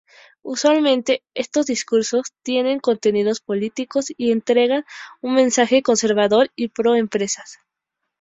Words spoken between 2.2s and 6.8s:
tenían contenidos políticos y entregaban un mensaje conservador y